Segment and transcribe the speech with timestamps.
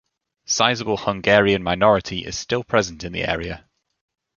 [0.45, 3.65] Sizable Hungarian minority is still present in the area.